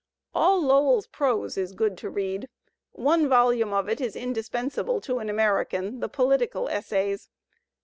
[0.33, 2.49] All Lowell*s prose is good to read.
[2.93, 7.29] One volimie of it is y indispensable to an American, the "Political Essays.